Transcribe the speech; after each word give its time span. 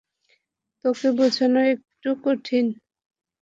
তোকে 0.85 1.07
বোঝানো 1.17 1.59
একটু 1.73 2.09
কঠিন। 2.23 2.65